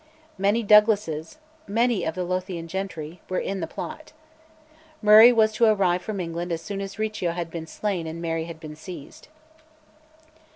[0.39, 4.13] Many Douglases, many of the Lothian gentry, were in the plot.
[4.99, 8.45] Murray was to arrive from England as soon as Riccio had been slain and Mary
[8.45, 9.27] had been seized.